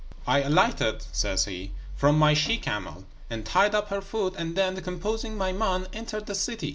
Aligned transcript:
"I 0.25 0.41
alighted," 0.41 1.05
says 1.11 1.45
he, 1.45 1.73
"from 1.95 2.17
my 2.17 2.33
she 2.33 2.57
camel, 2.57 3.05
and 3.29 3.45
tied 3.45 3.75
up 3.75 3.89
her 3.89 4.01
foot; 4.01 4.33
and 4.35 4.55
then, 4.55 4.81
composing 4.81 5.37
my 5.37 5.51
mind, 5.51 5.89
entered 5.93 6.25
the 6.25 6.33
city. 6.33 6.69